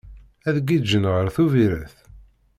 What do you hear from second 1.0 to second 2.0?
ɣer Tubiret?